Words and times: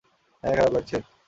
হ্যাঁ 0.43 0.55
খারাপ 0.57 0.71
লাগছে? 0.73 0.97